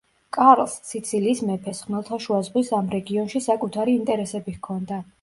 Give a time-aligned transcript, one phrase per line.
[0.37, 5.05] კარლს, სიცილიის მეფეს, ხმელთაშუა ზღვის ამ რეგიონში საკუთარი ინტერესები ჰქონდა.